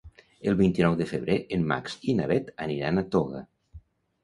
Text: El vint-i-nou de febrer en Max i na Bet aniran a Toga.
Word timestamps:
El 0.51 0.55
vint-i-nou 0.61 0.95
de 1.01 1.07
febrer 1.11 1.35
en 1.59 1.67
Max 1.73 1.99
i 2.11 2.17
na 2.21 2.27
Bet 2.33 2.51
aniran 2.67 3.05
a 3.05 3.07
Toga. 3.19 3.47